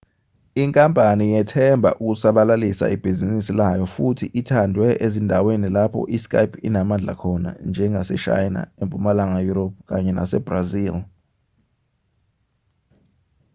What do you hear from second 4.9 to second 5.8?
ezindaweni